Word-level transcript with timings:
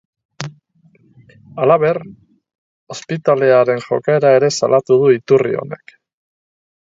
Halaber, 1.65 1.99
ospitalearen 2.95 3.83
jokaera 3.89 4.31
ere 4.39 4.51
salatu 4.61 4.97
du 5.03 5.11
iturri 5.19 5.55
honek. 5.61 5.97